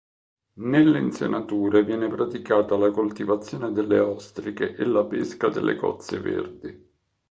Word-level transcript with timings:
Nelle 0.53 0.97
insenature 0.97 1.83
viene 1.85 2.07
praticata 2.07 2.75
la 2.75 2.89
coltivazione 2.89 3.71
delle 3.71 3.99
ostriche 3.99 4.73
e 4.73 4.83
la 4.85 5.05
pesca 5.05 5.47
delle 5.49 5.75
cozze 5.75 6.19
verdi. 6.19 6.89